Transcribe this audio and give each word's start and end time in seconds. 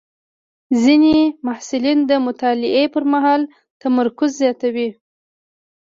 ځینې 0.83 1.15
محصلین 1.45 1.99
د 2.09 2.11
مطالعې 2.25 2.85
پر 2.93 3.03
مهال 3.13 3.41
تمرکز 3.81 4.29
زیاتوي. 4.41 4.89